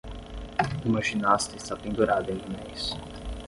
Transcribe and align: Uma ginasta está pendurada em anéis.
Uma 0.83 0.99
ginasta 1.03 1.55
está 1.55 1.75
pendurada 1.77 2.31
em 2.31 2.41
anéis. 2.43 2.95